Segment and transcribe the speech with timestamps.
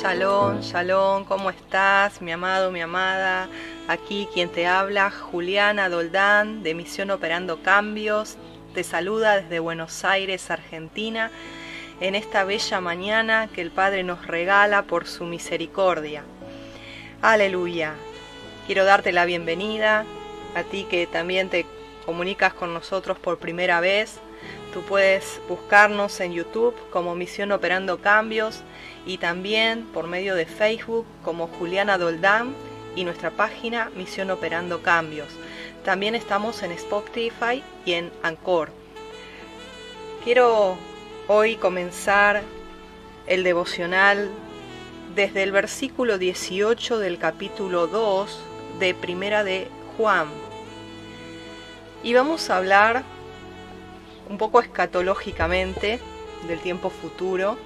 [0.00, 3.50] Shalom, shalom, ¿cómo estás, mi amado, mi amada?
[3.86, 8.38] Aquí quien te habla, Juliana Doldán, de Misión Operando Cambios.
[8.72, 11.30] Te saluda desde Buenos Aires, Argentina,
[12.00, 16.24] en esta bella mañana que el Padre nos regala por su misericordia.
[17.20, 17.92] Aleluya.
[18.66, 20.06] Quiero darte la bienvenida
[20.54, 21.66] a ti que también te
[22.06, 24.18] comunicas con nosotros por primera vez.
[24.72, 28.62] Tú puedes buscarnos en YouTube como Misión Operando Cambios
[29.06, 32.54] y también por medio de Facebook como Juliana Doldán
[32.96, 35.28] y nuestra página Misión Operando Cambios.
[35.84, 38.70] También estamos en Spotify y en Anchor.
[40.24, 40.76] Quiero
[41.28, 42.42] hoy comenzar
[43.26, 44.28] el devocional
[45.14, 48.40] desde el versículo 18 del capítulo 2
[48.78, 50.28] de Primera de Juan.
[52.02, 53.02] Y vamos a hablar
[54.28, 56.00] un poco escatológicamente
[56.46, 57.58] del tiempo futuro.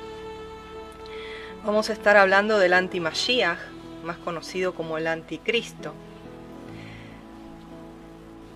[1.65, 3.57] Vamos a estar hablando del anti-Mashiach,
[4.05, 5.95] más conocido como el anticristo.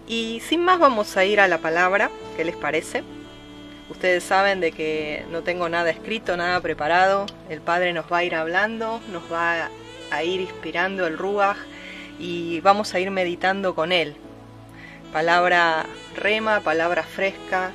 [0.07, 3.03] Y sin más vamos a ir a la palabra, ¿qué les parece?
[3.89, 7.25] Ustedes saben de que no tengo nada escrito, nada preparado.
[7.49, 9.71] El Padre nos va a ir hablando, nos va
[10.11, 11.57] a ir inspirando el Ruach
[12.19, 14.17] y vamos a ir meditando con él.
[15.15, 17.73] Palabra rema, palabra fresca,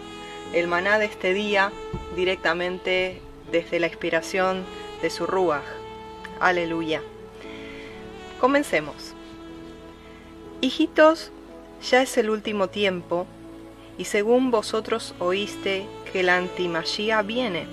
[0.53, 1.71] el maná de este día
[2.15, 3.19] directamente
[3.51, 4.63] desde la inspiración
[5.03, 5.65] de su Ruach.
[6.39, 7.01] Aleluya.
[8.39, 9.13] Comencemos.
[10.61, 11.29] Hijitos,
[11.91, 13.27] ya es el último tiempo,
[13.97, 17.67] y según vosotros oíste que la antimagía viene.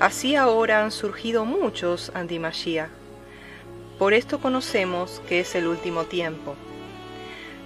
[0.00, 2.88] Así ahora han surgido muchos antimagía.
[3.98, 6.56] Por esto conocemos que es el último tiempo.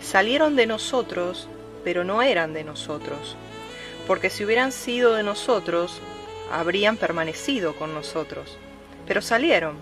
[0.02, 1.48] Salieron de nosotros,
[1.84, 3.36] pero no eran de nosotros,
[4.08, 6.00] porque si hubieran sido de nosotros,
[6.52, 8.56] habrían permanecido con nosotros.
[9.06, 9.76] Pero salieron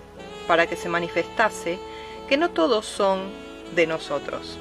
[0.47, 1.79] para que se manifestase
[2.29, 3.31] que no todos son
[3.75, 4.59] de nosotros.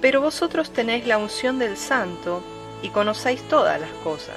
[0.00, 2.42] Pero vosotros tenéis la unción del Santo
[2.82, 4.36] y conocéis todas las cosas.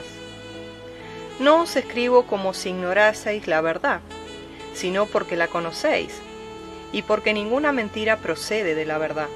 [1.39, 4.01] No os escribo como si ignoraseis la verdad,
[4.73, 6.21] sino porque la conocéis,
[6.91, 9.27] y porque ninguna mentira procede de la verdad.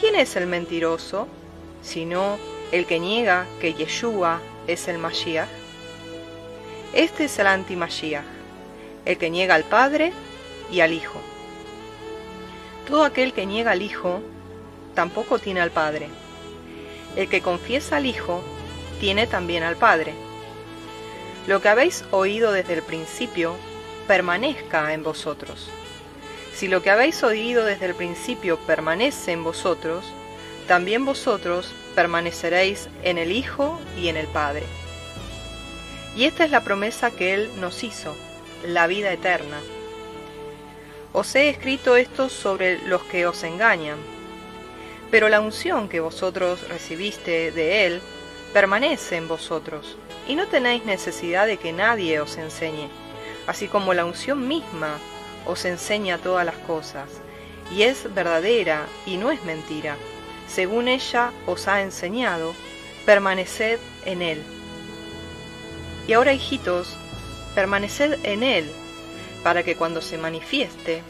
[0.00, 1.28] ¿Quién es el mentiroso,
[1.82, 2.36] sino
[2.72, 5.48] el que niega que Yeshua es el Mashiach?
[6.92, 8.24] Este es el anti-Mashiach,
[9.04, 10.12] el que niega al Padre
[10.70, 11.20] y al Hijo.
[12.86, 14.20] Todo aquel que niega al Hijo
[14.94, 16.08] tampoco tiene al Padre.
[17.16, 18.42] El que confiesa al Hijo
[19.00, 20.14] tiene también al Padre.
[21.46, 23.56] Lo que habéis oído desde el principio
[24.06, 25.68] permanezca en vosotros.
[26.54, 30.04] Si lo que habéis oído desde el principio permanece en vosotros,
[30.68, 34.64] también vosotros permaneceréis en el Hijo y en el Padre.
[36.16, 38.14] Y esta es la promesa que Él nos hizo,
[38.66, 39.58] la vida eterna.
[41.12, 43.98] Os he escrito esto sobre los que os engañan,
[45.10, 48.00] pero la unción que vosotros recibiste de Él
[48.52, 52.88] permanece en vosotros, y no tenéis necesidad de que nadie os enseñe,
[53.46, 54.98] así como la unción misma
[55.46, 57.08] os enseña todas las cosas,
[57.74, 59.96] y es verdadera y no es mentira.
[60.54, 62.54] Según ella os ha enseñado,
[63.06, 64.42] permaneced en Él.
[66.06, 66.94] Y ahora, hijitos,
[67.54, 68.70] permaneced en Él,
[69.42, 71.02] para que cuando se manifieste,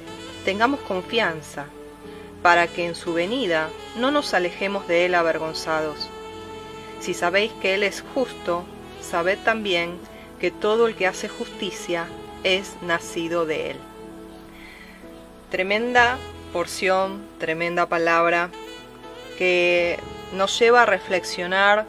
[0.44, 1.66] tengamos confianza,
[2.40, 6.08] para que en su venida no nos alejemos de Él avergonzados.
[7.00, 8.64] Si sabéis que Él es justo,
[9.00, 9.98] sabed también
[10.38, 12.06] que todo el que hace justicia
[12.44, 13.76] es nacido de Él.
[15.50, 16.16] Tremenda
[16.52, 18.50] porción, tremenda palabra
[19.42, 19.98] que
[20.34, 21.84] nos lleva a reflexionar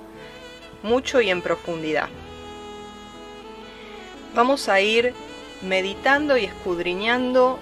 [0.81, 2.09] mucho y en profundidad.
[4.33, 5.13] Vamos a ir
[5.61, 7.59] meditando y escudriñando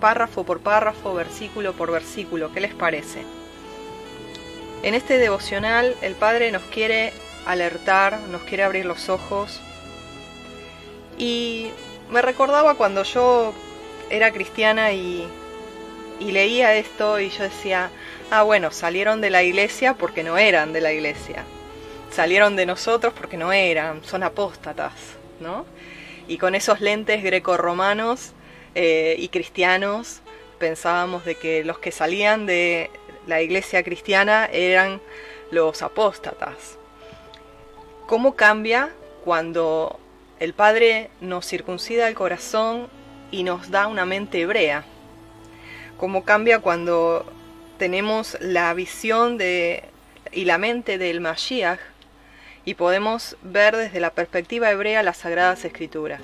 [0.00, 2.52] párrafo por párrafo, versículo por versículo.
[2.52, 3.24] ¿Qué les parece?
[4.84, 7.12] En este devocional el Padre nos quiere
[7.46, 9.60] alertar, nos quiere abrir los ojos.
[11.18, 11.70] Y
[12.08, 13.52] me recordaba cuando yo
[14.10, 15.26] era cristiana y,
[16.20, 17.90] y leía esto y yo decía,
[18.30, 21.44] ah bueno, salieron de la iglesia porque no eran de la iglesia.
[22.10, 24.92] Salieron de nosotros porque no eran, son apóstatas.
[25.40, 25.66] ¿no?
[26.26, 28.32] Y con esos lentes grecorromanos
[28.74, 30.20] eh, y cristianos
[30.58, 32.90] pensábamos de que los que salían de
[33.26, 35.00] la iglesia cristiana eran
[35.50, 36.78] los apóstatas.
[38.06, 38.90] ¿Cómo cambia
[39.24, 39.98] cuando
[40.40, 42.88] el Padre nos circuncida el corazón
[43.30, 44.84] y nos da una mente hebrea?
[45.96, 47.24] ¿Cómo cambia cuando
[47.78, 49.84] tenemos la visión de,
[50.32, 51.80] y la mente del Mashiach
[52.64, 56.22] y podemos ver desde la perspectiva hebrea las sagradas escrituras.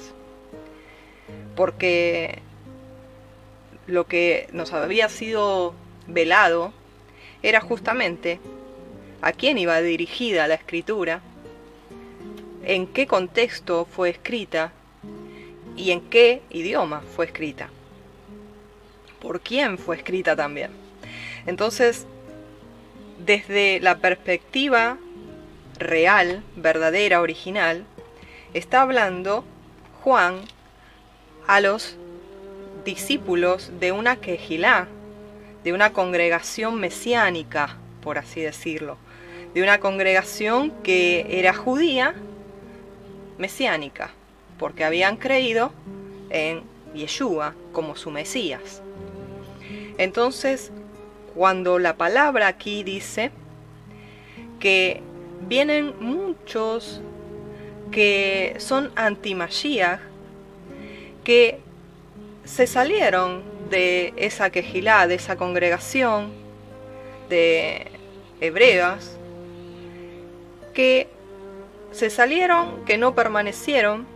[1.56, 2.38] porque
[3.86, 5.74] lo que nos había sido
[6.06, 6.72] velado
[7.42, 8.40] era justamente
[9.20, 11.20] a quién iba dirigida la escritura,
[12.64, 14.72] en qué contexto fue escrita
[15.76, 17.68] y en qué idioma fue escrita,
[19.20, 20.89] por quién fue escrita también.
[21.46, 22.06] Entonces,
[23.24, 24.98] desde la perspectiva
[25.78, 27.84] real, verdadera, original,
[28.54, 29.44] está hablando
[30.02, 30.40] Juan
[31.46, 31.96] a los
[32.84, 34.88] discípulos de una quejilá,
[35.64, 38.96] de una congregación mesiánica, por así decirlo,
[39.54, 42.14] de una congregación que era judía
[43.38, 44.10] mesiánica,
[44.58, 45.72] porque habían creído
[46.30, 46.62] en
[46.94, 48.82] Yeshua como su Mesías.
[49.98, 50.72] Entonces,
[51.40, 53.30] cuando la palabra aquí dice
[54.58, 55.00] que
[55.48, 57.00] vienen muchos
[57.90, 60.00] que son anti-Mashiach,
[61.24, 61.60] que
[62.44, 66.30] se salieron de esa quejilá, de esa congregación
[67.30, 67.90] de
[68.42, 69.16] hebreas,
[70.74, 71.08] que
[71.90, 74.06] se salieron, que no permanecieron,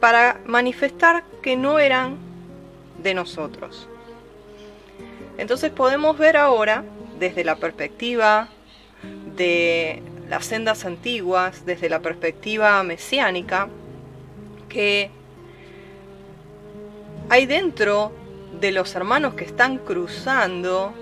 [0.00, 2.16] para manifestar que no eran
[3.02, 3.86] de nosotros.
[5.38, 6.84] Entonces podemos ver ahora,
[7.18, 8.48] desde la perspectiva
[9.36, 13.68] de las sendas antiguas, desde la perspectiva mesiánica,
[14.68, 15.10] que
[17.28, 18.12] hay dentro
[18.60, 20.92] de los hermanos que están cruzando,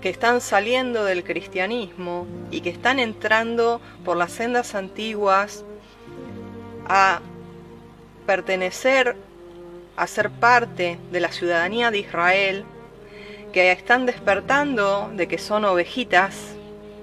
[0.00, 5.64] que están saliendo del cristianismo y que están entrando por las sendas antiguas
[6.88, 7.20] a
[8.26, 9.16] pertenecer,
[10.00, 12.64] a ser parte de la ciudadanía de Israel,
[13.52, 16.54] que están despertando de que son ovejitas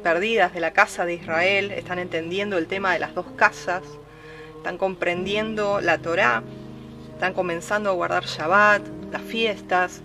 [0.02, 3.84] perdidas de la casa de Israel, están entendiendo el tema de las dos casas,
[4.58, 6.42] están comprendiendo la Torá
[7.14, 10.02] están comenzando a guardar Shabbat, las fiestas,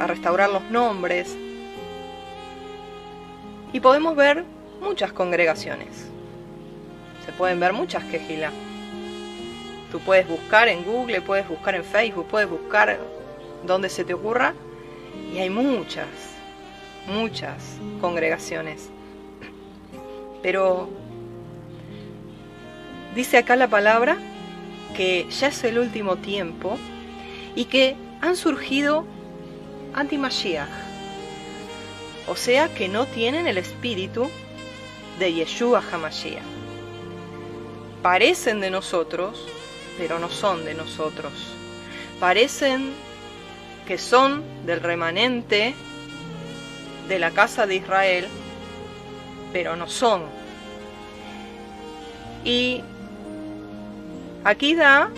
[0.00, 1.36] a restaurar los nombres.
[3.72, 4.44] Y podemos ver
[4.80, 6.08] muchas congregaciones.
[7.24, 8.52] Se pueden ver muchas quejilas.
[9.92, 12.98] Tú puedes buscar en Google, puedes buscar en Facebook, puedes buscar
[13.66, 14.54] donde se te ocurra.
[15.34, 16.06] Y hay muchas,
[17.06, 18.88] muchas congregaciones.
[20.42, 20.88] Pero
[23.14, 24.16] dice acá la palabra
[24.96, 26.78] que ya es el último tiempo
[27.54, 29.04] y que han surgido
[29.92, 30.70] anti-Mashiach,
[32.28, 34.30] o sea que no tienen el espíritu
[35.18, 36.42] de Yeshua HaMashiach.
[38.02, 39.46] Parecen de nosotros,
[39.98, 41.32] pero no son de nosotros.
[42.20, 42.92] Parecen
[43.86, 45.74] que son del remanente
[47.08, 48.28] de la casa de Israel,
[49.52, 50.22] pero no son.
[52.44, 52.82] Y
[54.44, 55.08] Aquí da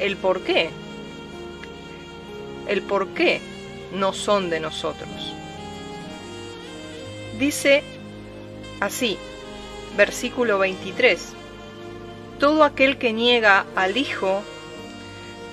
[0.00, 0.70] el por qué.
[2.66, 3.40] El por qué
[3.92, 5.32] no son de nosotros.
[7.38, 7.84] Dice
[8.80, 9.16] así,
[9.96, 11.34] versículo 23,
[12.38, 14.42] todo aquel que niega al Hijo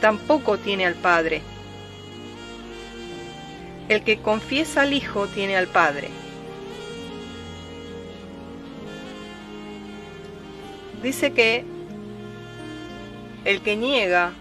[0.02, 1.42] tampoco tiene al Padre.
[3.90, 6.10] El que confiesa al Hijo tiene al Padre.
[11.02, 11.64] Dice que
[13.46, 14.32] el que niega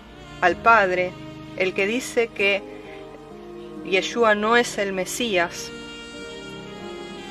[0.40, 1.12] al Padre,
[1.56, 2.62] el que dice que
[3.84, 5.70] Yeshua no es el Mesías,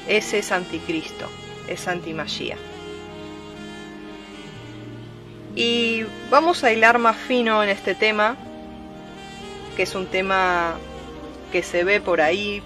[0.07, 1.27] ese es anticristo,
[1.67, 2.57] es antimagía.
[5.55, 8.35] Y vamos a hilar más fino en este tema,
[9.75, 10.75] que es un tema
[11.51, 12.63] que se ve por ahí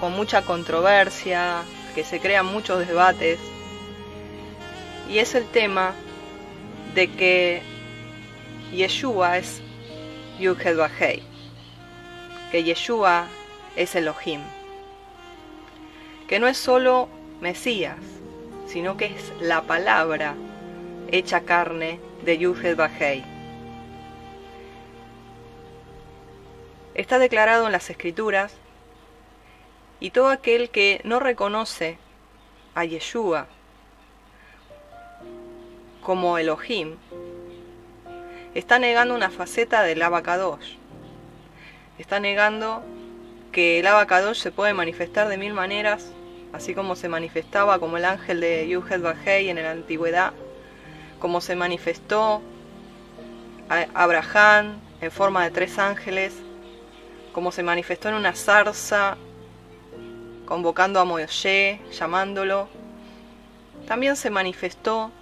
[0.00, 1.62] con mucha controversia,
[1.94, 3.38] que se crean muchos debates,
[5.08, 5.92] y es el tema
[6.94, 7.62] de que
[8.72, 9.60] Yeshua es
[10.76, 11.22] Bajei,
[12.50, 13.26] que Yeshua
[13.76, 14.40] es Elohim,
[16.26, 17.08] que no es solo
[17.40, 17.98] Mesías,
[18.66, 20.34] sino que es la palabra
[21.12, 23.24] hecha carne de Yuhed Bajei.
[26.94, 28.54] Está declarado en las Escrituras
[30.00, 31.98] y todo aquel que no reconoce
[32.74, 33.46] a Yeshua
[36.02, 36.96] como Elohim
[38.54, 40.76] está negando una faceta del abacadosh.
[41.98, 42.82] Está negando
[43.52, 46.12] que el abacadosh se puede manifestar de mil maneras,
[46.52, 50.32] así como se manifestaba como el ángel de Yuhed Bajei en la antigüedad,
[51.20, 52.42] como se manifestó
[53.68, 56.34] a Abraham en forma de tres ángeles,
[57.32, 59.16] como se manifestó en una zarza
[60.50, 62.68] convocando a Moshe, llamándolo.
[63.86, 65.12] También se manifestó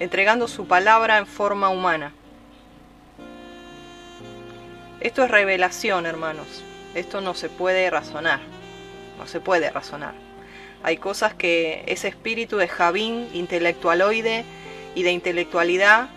[0.00, 2.12] entregando su palabra en forma humana.
[5.00, 6.62] Esto es revelación, hermanos.
[6.94, 8.40] Esto no se puede razonar.
[9.18, 10.12] No se puede razonar.
[10.82, 14.44] Hay cosas que ese espíritu de Javín, intelectualoide
[14.94, 16.08] y de intelectualidad,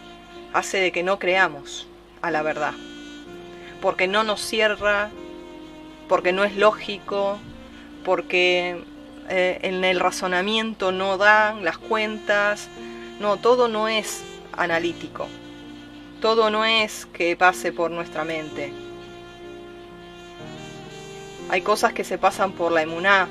[0.53, 1.87] hace de que no creamos
[2.21, 2.73] a la verdad.
[3.81, 5.09] Porque no nos cierra,
[6.07, 7.37] porque no es lógico,
[8.03, 8.83] porque
[9.29, 12.69] eh, en el razonamiento no dan las cuentas.
[13.19, 15.27] No, todo no es analítico.
[16.21, 18.73] Todo no es que pase por nuestra mente.
[21.49, 23.27] Hay cosas que se pasan por la emuná.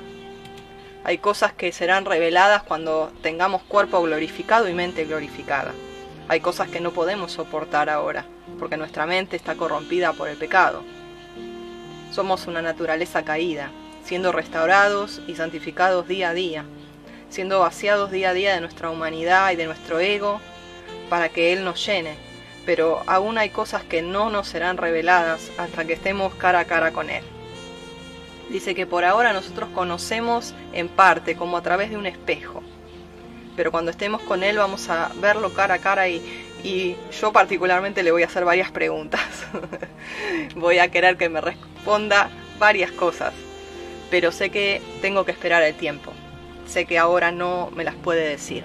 [1.06, 5.72] Hay cosas que serán reveladas cuando tengamos cuerpo glorificado y mente glorificada.
[6.28, 8.24] Hay cosas que no podemos soportar ahora,
[8.58, 10.82] porque nuestra mente está corrompida por el pecado.
[12.10, 13.70] Somos una naturaleza caída,
[14.02, 16.64] siendo restaurados y santificados día a día,
[17.28, 20.40] siendo vaciados día a día de nuestra humanidad y de nuestro ego,
[21.10, 22.16] para que Él nos llene.
[22.64, 26.92] Pero aún hay cosas que no nos serán reveladas hasta que estemos cara a cara
[26.92, 27.24] con Él.
[28.50, 32.62] Dice que por ahora nosotros conocemos en parte, como a través de un espejo.
[33.56, 36.22] Pero cuando estemos con Él vamos a verlo cara a cara y,
[37.20, 39.20] yo particularmente le voy a hacer varias preguntas.
[40.56, 43.34] voy a querer que me responda varias cosas.
[44.10, 46.12] Pero sé que tengo que esperar el tiempo.
[46.66, 48.64] Sé que ahora no me las puede decir.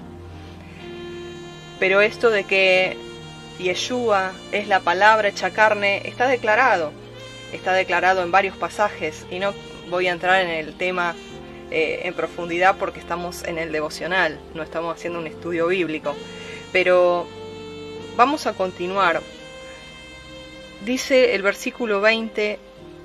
[1.78, 2.96] Pero esto de que
[3.58, 6.92] Yeshua es la palabra hecha carne está declarado.
[7.52, 9.52] Está declarado en varios pasajes y no
[9.88, 11.14] voy a entrar en el tema
[11.70, 16.14] eh, en profundidad porque estamos en el devocional, no estamos haciendo un estudio bíblico.
[16.72, 17.26] Pero
[18.16, 19.20] vamos a continuar.
[20.84, 22.58] Dice el versículo 20,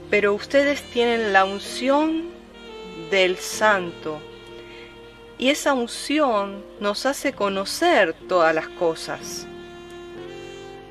[0.09, 2.29] pero ustedes tienen la unción
[3.09, 4.19] del santo.
[5.37, 9.47] Y esa unción nos hace conocer todas las cosas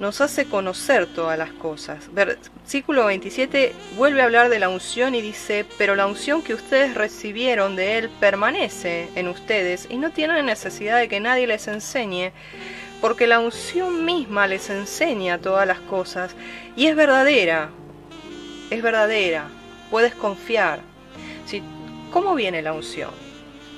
[0.00, 2.12] nos hace conocer todas las cosas.
[2.12, 6.94] Versículo 27 vuelve a hablar de la unción y dice, pero la unción que ustedes
[6.94, 12.32] recibieron de Él permanece en ustedes y no tienen necesidad de que nadie les enseñe,
[13.00, 16.34] porque la unción misma les enseña todas las cosas
[16.76, 17.70] y es verdadera,
[18.70, 19.46] es verdadera,
[19.90, 20.80] puedes confiar.
[21.46, 21.62] Si,
[22.10, 23.10] ¿Cómo viene la unción?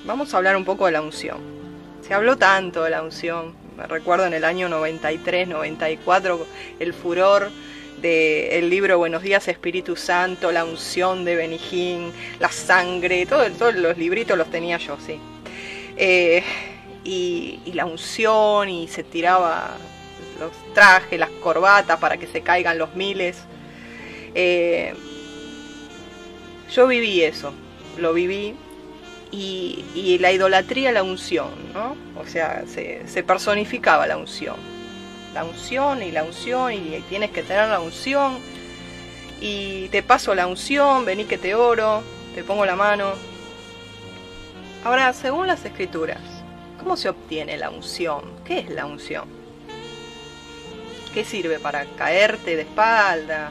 [0.04, 1.38] Vamos a hablar un poco de la unción.
[2.02, 3.54] Se habló tanto de la unción,
[3.85, 6.47] recuerdo en el año 93, 94,
[6.80, 7.50] el furor
[8.00, 13.97] del libro Buenos días Espíritu Santo, la unción de Benijín, la sangre, todo, todos los
[13.97, 15.18] libritos los tenía yo, sí.
[15.97, 16.42] Eh,
[17.04, 19.76] y, la unción, y se tiraba
[20.40, 23.38] los trajes, las corbatas para que se caigan los miles.
[24.35, 24.95] Eh,
[26.73, 27.52] yo viví eso,
[27.99, 28.54] lo viví
[29.30, 31.97] y, la idolatría la unción, ¿no?
[32.21, 34.56] O sea, se, personificaba la unción.
[35.35, 38.38] La unción y la unción y tienes que tener la unción
[39.40, 42.02] y te paso la unción, vení que te oro,
[42.35, 43.12] te pongo la mano.
[44.85, 46.21] Ahora, según las escrituras,
[46.78, 48.23] ¿cómo se obtiene la unción?
[48.45, 49.25] ¿Qué es la unción?
[51.12, 53.50] ¿Qué sirve para caerte de espalda?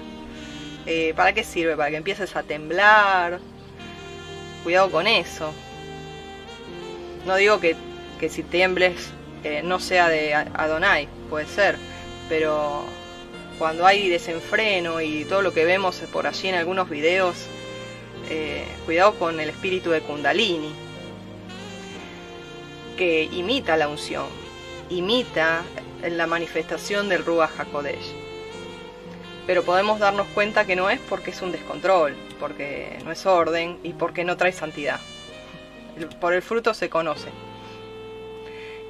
[0.86, 1.75] Eh, ¿Para qué sirve?
[1.75, 3.39] Para que empieces a temblar.
[4.63, 5.53] Cuidado con eso.
[7.25, 7.75] No digo que,
[8.29, 9.10] si tiembles
[9.44, 11.75] eh, no sea de Adonai, puede ser,
[12.29, 12.84] pero
[13.58, 17.36] cuando hay desenfreno y todo lo que vemos por allí en algunos videos,
[18.29, 20.72] eh, cuidado con el espíritu de Kundalini,
[22.96, 24.27] que imita la unción,
[24.89, 25.63] imita
[26.08, 28.13] la manifestación del Ruach HaKodesh.
[29.48, 33.79] Pero podemos darnos cuenta que no es porque es un descontrol, porque no es orden
[33.84, 35.00] y porque no trae santidad
[36.19, 37.29] por el fruto se conoce.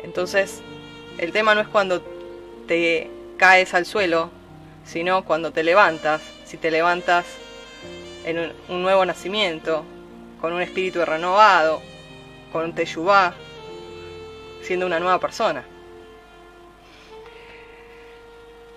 [0.03, 0.61] Entonces,
[1.17, 2.01] el tema no es cuando
[2.67, 4.29] te caes al suelo,
[4.85, 6.21] sino cuando te levantas.
[6.45, 7.25] Si te levantas
[8.23, 9.83] en un, nuevo nacimiento,
[10.41, 11.81] con un espíritu renovado,
[12.51, 13.33] con un teyubá,
[14.61, 15.63] siendo una nueva persona.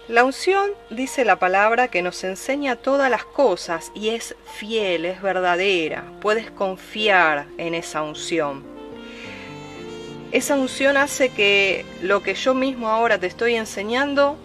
[0.08, 5.20] La unción dice la palabra que nos enseña todas las cosas y es fiel, es
[5.20, 6.02] verdadera.
[6.22, 8.64] Puedes confiar en esa unción.
[10.32, 14.38] Esa unción hace que lo que yo mismo ahora te estoy enseñando,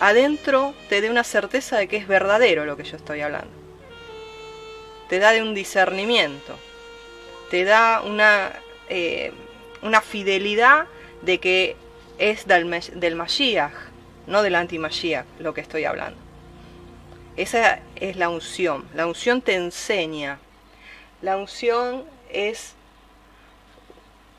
[0.00, 3.54] adentro te dé una certeza de que es verdadero lo que yo estoy hablando.
[5.08, 6.58] Te da de un discernimiento,
[7.52, 8.50] te da una,
[8.88, 9.30] eh,
[9.82, 10.86] una fidelidad
[11.22, 11.76] de que
[12.18, 13.94] es del, del Mashiach
[14.26, 14.80] no del anti
[15.38, 16.18] lo que estoy hablando.
[17.36, 18.88] Esa es la unción.
[18.94, 20.38] La unción te enseña.
[21.20, 22.74] La unción es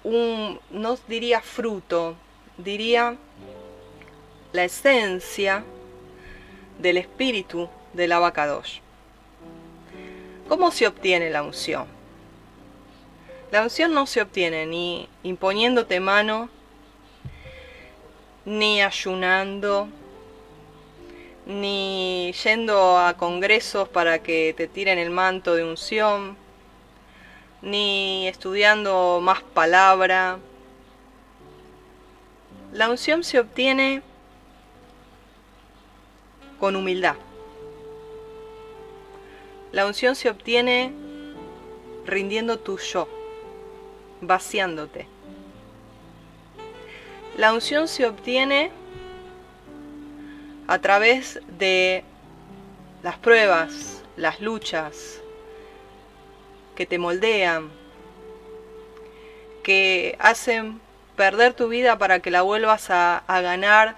[0.04, 2.16] un, no diría fruto,
[2.58, 3.16] diría
[4.52, 5.64] la esencia
[6.80, 8.80] del espíritu del abacadosh.
[10.48, 11.86] ¿Cómo se obtiene la unción?
[13.52, 16.50] La unción no se obtiene ni imponiéndote mano,
[18.48, 19.90] ni ayunando,
[21.46, 26.38] ni yendo a congresos para que te tiren el manto de unción,
[27.62, 30.40] ni estudiando más palabra.
[32.72, 34.02] La unción se obtiene
[36.58, 37.18] con humildad.
[39.74, 40.94] La unción se obtiene
[42.06, 43.10] rindiendo tu yo,
[44.22, 45.17] vaciándote.
[47.38, 48.72] La unción se obtiene
[50.66, 52.04] a través de
[53.04, 55.22] las pruebas, las luchas
[56.76, 57.70] que te moldean,
[59.62, 60.82] que hacen
[61.16, 63.98] perder tu vida para que la vuelvas a, ganar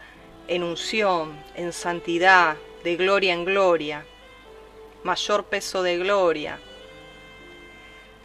[0.50, 4.06] en unción, en santidad, de gloria en gloria,
[5.04, 6.60] mayor peso de gloria.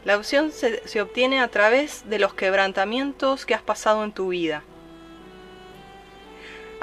[0.04, 4.64] La unción se, obtiene a través de los quebrantamientos que has pasado en tu vida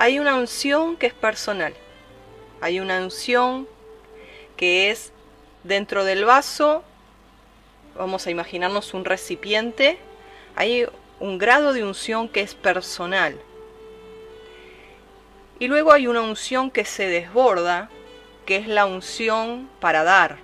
[0.02, 1.76] hay una unción que es personal.
[2.60, 3.68] Hay una unción
[4.58, 5.12] que es
[5.64, 6.84] dentro del vaso,
[7.96, 10.00] vamos a imaginarnos un recipiente,
[10.56, 10.88] hay
[11.20, 13.40] un grado de unción que es personal.
[15.60, 17.92] Y luego hay una unción que se desborda,
[18.48, 20.40] que es la unción para dar.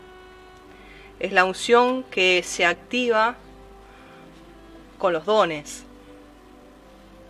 [1.19, 3.38] Es la unción que se activa
[4.99, 5.84] con los dones.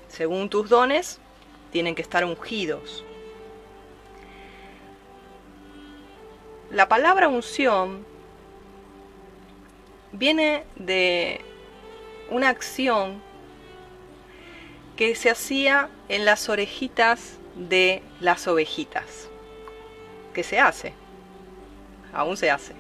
[0.10, 1.21] Según tus dones,
[1.71, 3.03] tienen que estar ungidos.
[6.71, 8.06] La palabra unción
[10.12, 11.41] viene de
[12.30, 13.21] una acción
[14.95, 19.30] que se hacía en las orejitas de las ovejitas.
[20.34, 20.93] Que se hace.
[22.13, 22.73] Aún se hace.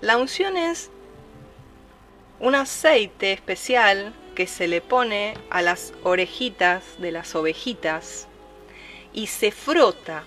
[0.00, 0.90] La unción es
[2.38, 8.28] un aceite especial que se le pone a las orejitas de las ovejitas
[9.12, 10.24] y se frota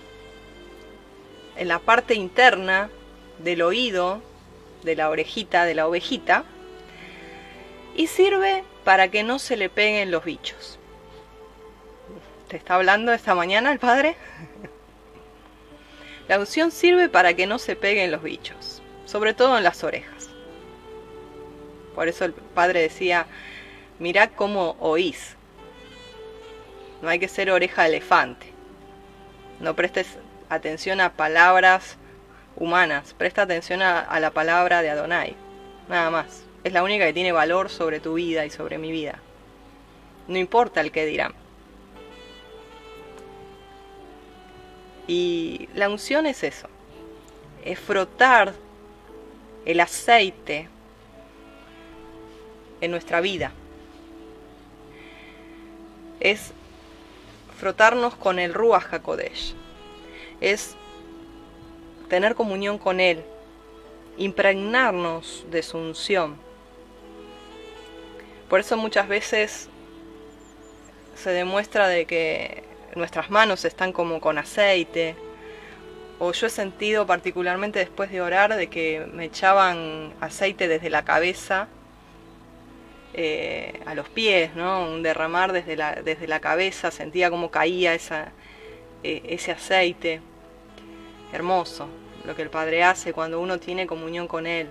[1.55, 2.89] en la parte interna
[3.39, 4.21] del oído
[4.83, 6.43] de la orejita de la ovejita
[7.95, 10.79] y sirve para que no se le peguen los bichos.
[12.47, 14.15] ¿Te está hablando esta mañana el padre?
[16.27, 20.29] La unción sirve para que no se peguen los bichos, sobre todo en las orejas.
[21.93, 23.27] Por eso el padre decía,
[23.99, 25.35] mirá cómo oís.
[27.01, 28.47] No hay que ser oreja de elefante.
[29.59, 30.07] No prestes
[30.49, 31.97] atención a palabras
[32.55, 35.35] humanas, presta atención a, la palabra de Adonai.
[35.89, 36.43] Nada más.
[36.63, 39.19] Es la única que tiene valor sobre tu vida y sobre mi vida.
[40.29, 41.33] No importa el que dirán.
[45.07, 46.69] Y la unción es eso.
[47.65, 48.53] Es frotar
[49.65, 50.69] el aceite
[52.79, 53.51] en nuestra vida
[56.23, 56.53] es
[57.59, 59.53] frotarnos con el Ruach HaKodesh,
[60.41, 60.75] es
[62.09, 63.23] tener comunión con Él,
[64.17, 66.37] impregnarnos de su unción.
[68.49, 69.69] Por eso muchas veces
[71.15, 72.63] se demuestra de que
[72.95, 75.15] nuestras manos están como con aceite,
[76.19, 81.03] o yo he sentido particularmente después de orar de que me echaban aceite desde la
[81.03, 81.67] cabeza
[83.13, 84.87] eh, a los pies, ¿no?
[84.89, 87.99] Un derramar desde la, desde la cabeza, sentía como caía eh,
[89.03, 90.21] ese aceite.
[91.31, 91.87] Hermoso
[92.25, 94.67] lo que el Padre hace cuando uno tiene comunión con Él.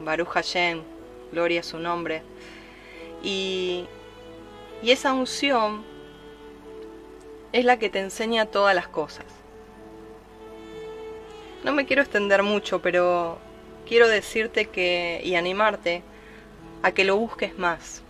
[0.00, 0.82] Baruch Hashem,
[1.30, 2.22] gloria a su nombre.
[3.22, 3.86] Y,
[4.82, 5.84] y esa unción
[7.52, 9.26] es la que te enseña todas las cosas.
[11.62, 13.38] No me quiero extender mucho, pero
[13.86, 16.02] quiero decirte que y animarte
[16.82, 18.02] a que lo busques más.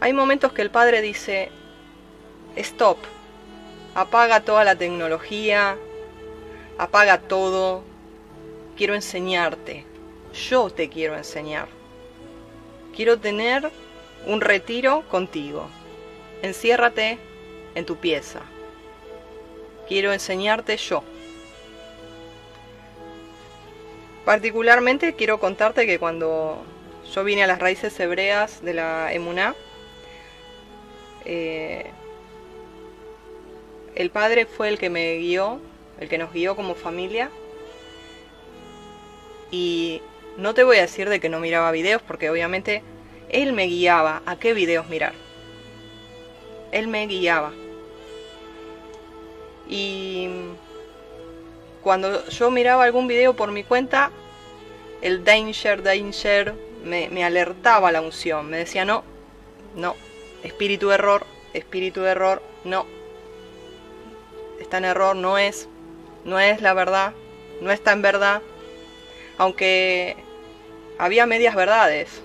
[0.00, 1.50] Hay momentos que el Padre dice,
[2.56, 2.98] stop,
[3.94, 5.76] apaga toda la tecnología,
[6.78, 7.82] apaga todo,
[8.76, 9.86] quiero enseñarte,
[10.50, 11.68] yo te quiero enseñar.
[12.94, 13.70] Quiero tener
[14.26, 15.66] un retiro contigo.
[16.42, 17.18] Enciérrate
[17.74, 18.40] en tu pieza.
[19.88, 21.02] Quiero enseñarte yo.
[24.24, 26.62] Particularmente quiero contarte que cuando
[27.12, 29.54] yo vine a las raíces hebreas de la Emuná.
[31.24, 31.90] Eh,
[33.94, 35.60] el padre fue el que me guió,
[36.00, 37.30] el que nos guió como familia.
[39.50, 40.02] Y
[40.36, 42.82] no te voy a decir de que no miraba videos, porque obviamente
[43.28, 45.12] Él me guiaba a qué videos mirar.
[46.72, 47.52] Él me guiaba.
[49.68, 50.28] Y
[51.82, 54.10] cuando yo miraba algún video por mi cuenta,
[55.02, 58.48] el danger, danger, me, alertaba la unción.
[58.48, 59.02] Me decía, no,
[59.74, 59.96] no,
[60.42, 62.86] espíritu de error, espíritu de error, no.
[64.60, 65.68] Está en error, no es,
[66.24, 67.12] no es la verdad,
[67.60, 68.42] no está en verdad.
[69.38, 70.16] Aunque
[70.98, 72.22] había medias verdades.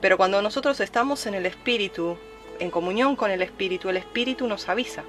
[0.00, 2.16] Pero cuando nosotros estamos en el espíritu,
[2.58, 5.04] en comunión con el espíritu, el espíritu nos avisa.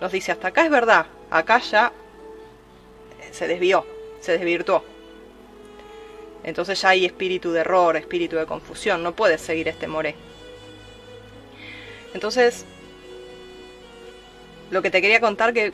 [0.00, 1.92] Nos dice, hasta acá es verdad, acá ya
[3.32, 3.86] se desvió,
[4.20, 4.84] se desvirtuó.
[6.44, 10.14] Entonces ya hay espíritu de error, espíritu de confusión, no puedes seguir este moré.
[12.12, 12.64] Entonces,
[14.70, 15.72] lo que te quería contar que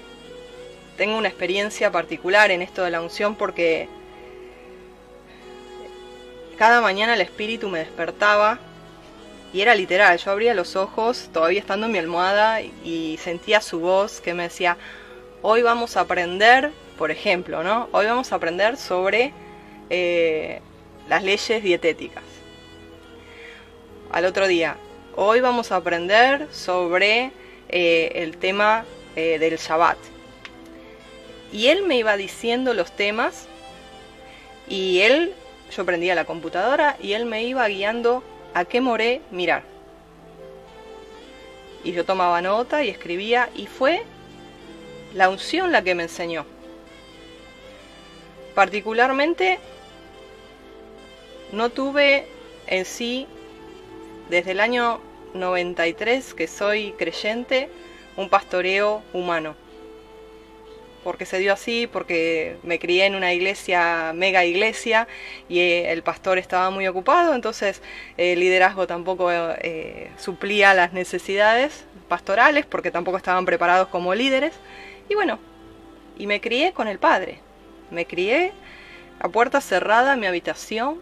[0.97, 3.89] tengo una experiencia particular en esto de la unción porque
[6.57, 8.59] cada mañana el espíritu me despertaba
[9.53, 13.81] y era literal, yo abría los ojos todavía estando en mi almohada y sentía su
[13.81, 14.77] voz que me decía,
[15.43, 17.89] hoy vamos a aprender, por ejemplo, ¿no?
[17.93, 19.33] Hoy vamos a aprender sobre
[19.91, 20.61] eh,
[21.09, 22.25] las leyes dietéticas.
[24.11, 24.77] Al otro día,
[25.17, 27.33] Hoy vamos a aprender sobre
[27.69, 28.85] eh, el tema
[29.17, 29.99] eh, del Shabbat.
[31.53, 33.49] Y él me iba diciendo los temas
[34.69, 35.35] y él,
[35.77, 38.23] yo prendía la computadora y él me iba guiando
[38.55, 39.65] a qué moré mirar.
[41.83, 44.05] Y yo tomaba nota y escribía y fue
[45.13, 46.47] la unción la que me enseñó.
[48.55, 49.59] Particularmente
[51.53, 52.27] no tuve
[52.67, 53.27] en sí
[54.29, 55.01] desde el año
[55.35, 57.69] 93 que soy creyente,
[58.17, 59.57] un pastoreo humano.
[61.03, 65.09] Porque se dio así, porque me crié en una iglesia, mega iglesia,
[65.49, 67.81] y eh, el pastor estaba muy ocupado, entonces
[68.19, 74.53] el liderazgo tampoco eh, suplía las necesidades pastorales, porque tampoco estaban preparados como líderes.
[75.09, 75.39] Y bueno,
[76.19, 77.41] y me crié con el Padre.
[77.91, 78.53] Me crié
[79.21, 81.01] a puerta cerrada en mi habitación,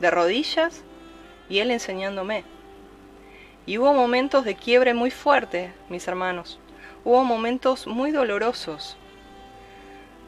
[0.00, 0.82] de rodillas,
[1.48, 2.44] y Él enseñándome.
[3.66, 6.58] Y hubo momentos de quiebre muy fuerte, mis hermanos.
[7.04, 8.96] Hubo momentos muy dolorosos.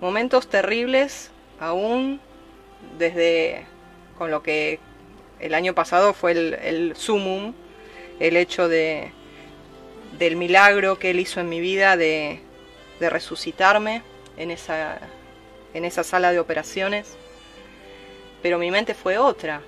[0.00, 2.20] Momentos terribles, aún
[2.98, 3.66] desde
[4.18, 4.79] con lo que
[5.40, 7.52] el año pasado fue el, el sumum,
[8.20, 9.12] el hecho de,
[10.18, 12.40] del milagro que él hizo en mi vida de,
[13.00, 14.02] de resucitarme
[14.37, 14.98] en esa,
[15.74, 17.16] en esa sala de operaciones.
[18.46, 19.61] Pero mi mente fue otra,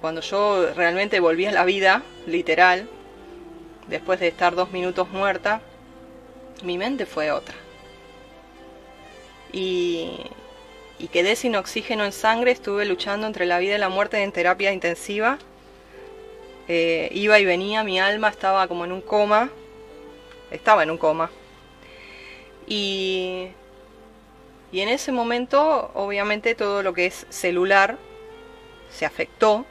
[0.00, 2.88] cuando yo realmente volví a la vida, literal,
[3.86, 5.60] después de estar dos minutos muerta,
[6.64, 7.54] mi mente fue otra.
[9.52, 10.18] Y,
[10.98, 14.32] y quedé sin oxígeno en sangre, estuve luchando entre la vida y la muerte en
[14.32, 15.38] terapia intensiva.
[16.66, 19.48] Eh, iba y venía, mi alma estaba como en un coma,
[20.50, 21.30] estaba en un coma.
[22.66, 23.46] Y,
[24.72, 27.98] y en ese momento, obviamente, todo lo que es celular
[28.90, 29.66] se afectó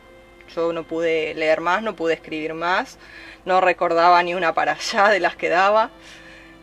[0.56, 2.98] yo no pude leer más, no pude escribir más,
[3.46, 5.90] no recordaba ni una para allá de las que daba.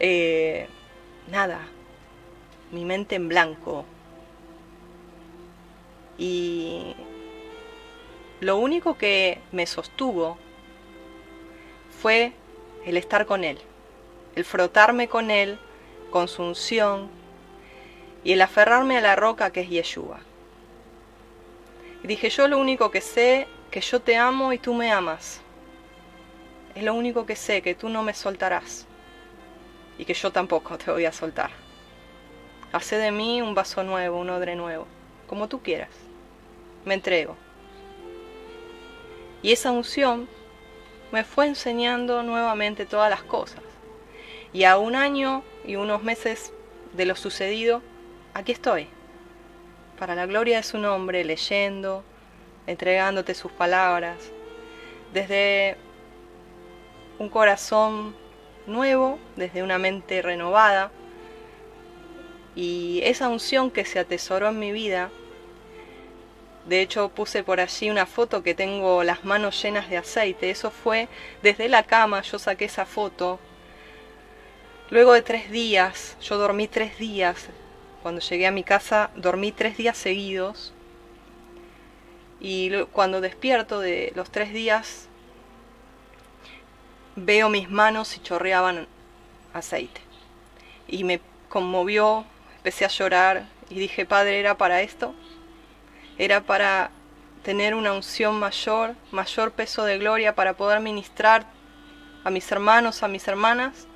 [0.00, 0.68] Eh,
[1.30, 1.60] nada,
[2.70, 3.84] mi mente en blanco.
[6.16, 6.94] Y
[8.40, 10.38] lo único que me sostuvo
[12.00, 12.32] fue
[12.84, 13.58] el estar con Él,
[14.36, 15.58] el frotarme con Él,
[16.10, 16.42] con su
[18.24, 20.18] y el aferrarme a la roca que es Yeshua.
[22.02, 25.40] Dije, yo lo único que sé que yo te amo y tú me amas.
[26.74, 28.86] Es lo único que sé, que tú no me soltarás
[29.98, 31.50] y que yo tampoco te voy a soltar.
[32.72, 34.86] Hace de mí un vaso nuevo, un odre nuevo,
[35.28, 35.90] como tú quieras.
[36.84, 37.36] Me entrego.
[39.42, 40.28] Y esa unción
[41.12, 43.62] me fue enseñando nuevamente todas las cosas.
[44.52, 46.52] Y a un año y unos meses
[46.92, 47.82] de lo sucedido,
[48.34, 48.88] aquí estoy,
[49.98, 52.04] para la gloria de su nombre, leyendo,
[52.66, 54.18] entregándote sus palabras,
[55.12, 55.76] desde
[57.18, 58.14] un corazón
[58.66, 60.90] nuevo, desde una mente renovada.
[62.56, 65.10] Y esa unción que se atesoró en mi vida,
[66.66, 70.70] de hecho puse por allí una foto que tengo las manos llenas de aceite, eso
[70.70, 71.08] fue
[71.42, 73.38] desde la cama, yo saqué esa foto.
[74.90, 77.48] Luego de tres días, yo dormí tres días,
[78.04, 80.74] cuando llegué a mi casa dormí tres días seguidos
[82.38, 85.08] y cuando despierto de los tres días,
[87.16, 88.88] veo mis manos y chorreaban
[89.54, 90.02] aceite.
[90.86, 92.26] Y me conmovió,
[92.58, 95.14] empecé a llorar y dije, Padre, ¿era para esto?
[96.18, 96.90] ¿Era para
[97.42, 101.46] tener una unción mayor, mayor peso de gloria para poder ministrar
[102.22, 103.86] a mis hermanos, a mis hermanas,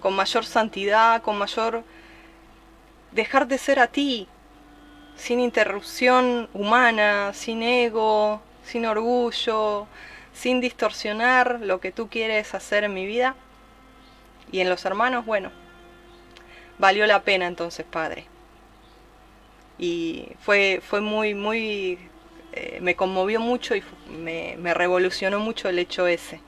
[0.00, 1.84] con mayor santidad, con mayor
[3.12, 4.28] dejar de ser a ti,
[5.16, 9.86] sin interrupción humana, sin ego, sin orgullo,
[10.32, 13.34] sin distorsionar lo que tú quieres hacer en mi vida.
[14.52, 15.50] Y en los hermanos, bueno,
[16.78, 18.26] valió la pena entonces, Padre.
[19.78, 21.98] Y fue, fue muy, muy,
[22.52, 26.40] eh, me conmovió mucho y me, me revolucionó mucho el hecho ese,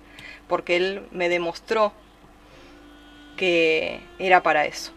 [0.48, 1.92] porque Él me demostró
[3.36, 4.92] que era para eso,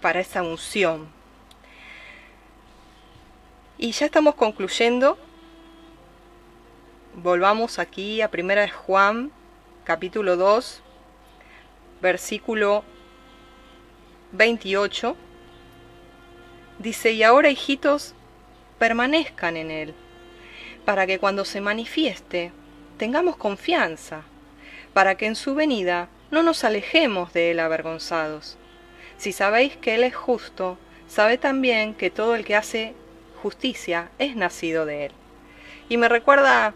[0.00, 1.08] para esa unción.
[3.78, 5.18] Y ya estamos concluyendo.
[7.14, 9.30] Volvamos aquí a Primera de Juan,
[9.84, 10.82] capítulo 2,
[12.00, 12.84] versículo
[14.32, 15.16] 28.
[16.78, 18.14] Dice, y ahora hijitos,
[18.78, 19.94] permanezcan en Él,
[20.84, 22.52] para que cuando se manifieste
[22.96, 24.22] tengamos confianza,
[24.92, 28.56] para que en su venida no nos alejemos de Él avergonzados.
[29.20, 32.94] Si sabéis que Él es justo, sabe también que todo el que hace
[33.42, 35.12] justicia es nacido de Él.
[35.90, 36.72] Y me recuerda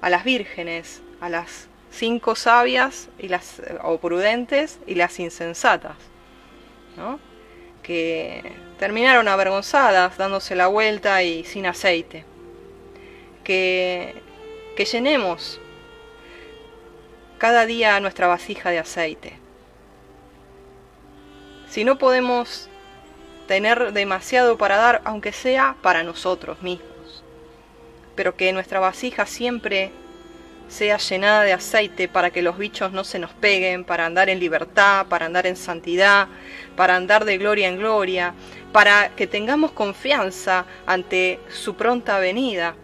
[0.00, 5.96] a las vírgenes, a las cinco sabias y las o prudentes y las insensatas,
[6.96, 7.20] ¿no?
[7.82, 8.42] que
[8.78, 12.24] terminaron avergonzadas, dándose la vuelta y sin aceite.
[13.44, 14.14] Que,
[14.76, 15.60] que llenemos
[17.36, 19.41] cada día nuestra vasija de aceite.
[21.72, 22.68] Si no podemos
[23.48, 27.24] tener demasiado para dar, aunque sea para nosotros mismos,
[28.14, 29.90] pero que nuestra vasija siempre
[30.68, 34.38] sea llenada de aceite para que los bichos no se nos peguen, para andar en
[34.38, 36.28] libertad, para andar en santidad,
[36.76, 38.34] para andar de gloria en gloria,
[38.70, 42.74] para que tengamos confianza ante su pronta venida,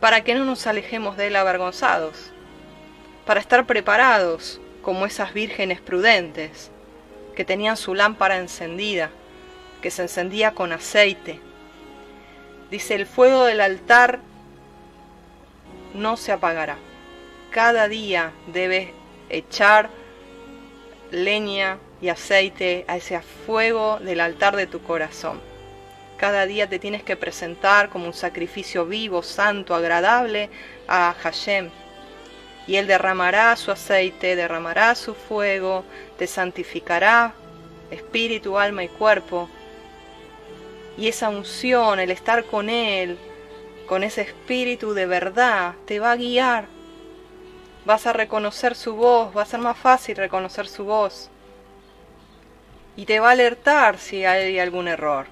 [0.00, 2.32] para que no nos alejemos de él avergonzados,
[3.26, 6.72] para estar preparados como esas vírgenes prudentes
[7.34, 9.10] que tenían su lámpara encendida,
[9.82, 11.40] que se encendía con aceite.
[12.70, 14.20] Dice, el fuego del altar
[15.94, 16.76] no se apagará
[17.54, 18.88] cada día debes
[19.30, 19.88] echar
[21.12, 25.40] leña y aceite a ese fuego del altar de tu corazón.
[26.16, 30.50] Cada día te tienes que presentar como un sacrificio vivo, santo, agradable
[30.88, 31.70] a Hashem.
[32.66, 35.84] Y Él derramará su aceite, derramará su fuego,
[36.18, 37.34] te santificará
[37.90, 39.48] espíritu, alma y cuerpo.
[40.96, 43.18] Y esa unción, el estar con Él,
[43.86, 46.74] con ese espíritu de verdad, te va a guiar
[47.84, 51.30] vas a reconocer su voz, va a ser más fácil reconocer su voz.
[52.96, 55.26] Y te va a alertar si hay algún error.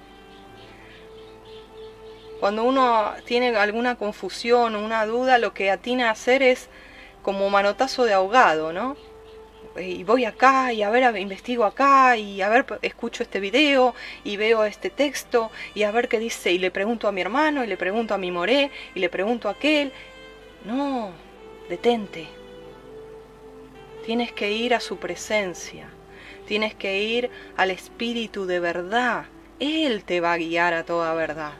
[2.39, 6.69] Cuando uno tiene alguna confusión o una duda, lo que atina a hacer es
[7.23, 8.95] como manotazo de ahogado, ¿no?
[9.75, 14.37] Y voy acá y a ver, investigo acá y a ver, escucho este video y
[14.37, 17.67] veo este texto y a ver qué dice y le pregunto a mi hermano y
[17.67, 19.91] le pregunto a mi moré y le pregunto a aquel.
[20.63, 21.11] No,
[21.69, 22.27] detente,
[24.05, 25.87] Tienes que ir a su presencia.
[26.45, 29.25] Tienes que ir al Espíritu de verdad.
[29.59, 31.53] Él te va a guiar a toda verdad.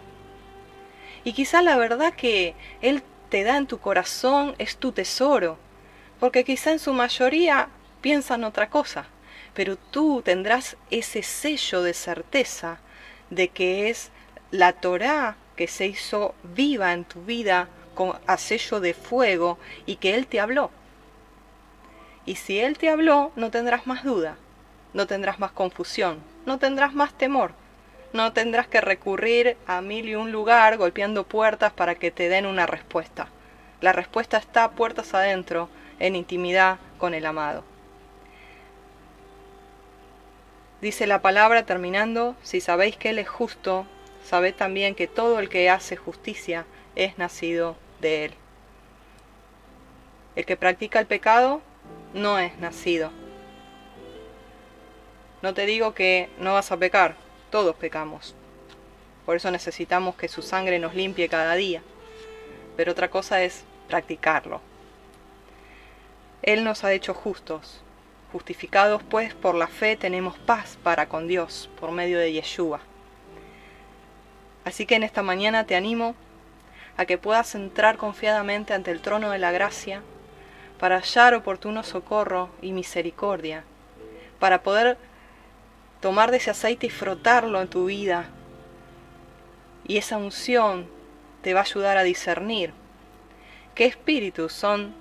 [1.23, 3.01] Y quizá la verdad que Él
[3.33, 5.57] te da en tu corazón es tu tesoro,
[6.19, 7.67] porque quizá en su mayoría
[7.99, 9.07] piensan otra cosa,
[9.55, 12.77] pero tú tendrás ese sello de certeza
[13.31, 14.11] de que es
[14.51, 19.95] la Torá que se hizo viva en tu vida con a sello de fuego y
[19.95, 20.69] que Él te habló.
[22.27, 24.37] Y si Él te habló, no tendrás más duda,
[24.93, 27.55] no tendrás más confusión, no tendrás más temor,
[28.13, 32.45] no tendrás que recurrir a mil y un lugar golpeando puertas para que te den
[32.45, 33.27] una respuesta.
[33.81, 35.67] La respuesta está puertas adentro,
[35.99, 37.63] en intimidad con el amado.
[40.81, 43.85] Dice la palabra terminando, si sabéis que Él es justo,
[44.23, 48.33] sabed también que todo el que hace justicia es nacido de Él.
[50.35, 51.61] El que practica el pecado
[52.13, 53.11] no es nacido.
[55.41, 57.15] No te digo que no vas a pecar,
[57.53, 58.33] todos pecamos.
[59.27, 61.83] Por eso necesitamos que su sangre nos limpie cada día.
[62.75, 64.59] Pero otra cosa es practicarlo.
[66.41, 67.83] Él nos ha hecho justos.
[68.31, 72.79] Justificados pues por la fe tenemos paz para con Dios por medio de Yeshua.
[74.65, 76.15] Así que en esta mañana te animo
[76.97, 80.01] a que puedas entrar confiadamente ante el trono de la gracia
[80.79, 83.63] para hallar oportuno socorro y misericordia,
[84.39, 84.97] para poder
[86.03, 88.25] tomar de ese aceite y frotarlo en tu vida,
[89.87, 90.85] y esa unción
[91.41, 92.73] te va a ayudar a discernir
[93.73, 94.93] qué espíritus son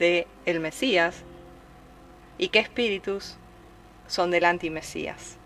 [0.00, 1.22] de el Mesías
[2.36, 3.36] y qué espíritus
[4.08, 5.36] son del anti-Mesías.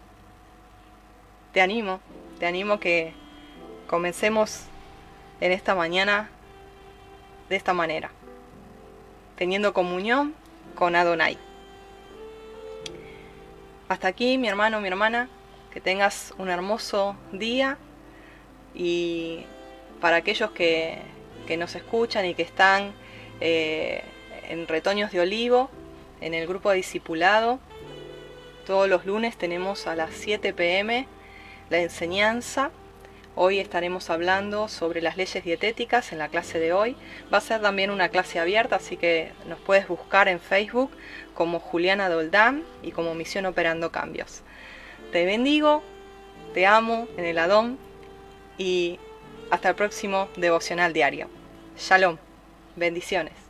[1.52, 2.00] Te animo,
[2.38, 3.12] te animo que
[3.88, 4.62] comencemos
[5.42, 6.30] en esta mañana
[7.50, 8.10] de esta manera,
[9.36, 10.34] teniendo comunión
[10.74, 11.47] con Adonai.
[13.88, 15.30] Hasta aquí, mi hermano, mi hermana,
[15.72, 17.78] que tengas un hermoso día.
[18.74, 19.46] Y
[19.98, 21.00] para aquellos que,
[21.56, 22.92] nos escuchan y que están
[23.40, 24.02] eh,
[24.50, 25.70] en Retoños de Olivo,
[26.20, 27.60] en el grupo de discipulado,
[28.66, 31.08] todos los lunes tenemos a las 7 pm
[31.70, 32.70] la enseñanza
[33.40, 36.96] Hoy estaremos hablando sobre las leyes dietéticas en la clase de hoy.
[37.32, 40.90] Va a ser también una clase abierta, así que nos puedes buscar en Facebook
[41.34, 44.42] como Juliana Doldán y como Misión Operando Cambios.
[45.12, 45.84] Te bendigo,
[46.52, 47.78] te amo en el Adón
[48.58, 48.98] y
[49.52, 51.28] hasta el próximo devocional diario.
[51.76, 52.16] Shalom,
[52.74, 53.47] bendiciones.